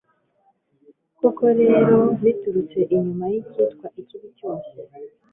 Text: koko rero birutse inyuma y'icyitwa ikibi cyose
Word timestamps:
koko 1.17 1.43
rero 1.59 1.95
birutse 2.21 2.79
inyuma 2.95 3.25
y'icyitwa 3.33 3.87
ikibi 4.01 4.27
cyose 4.37 4.75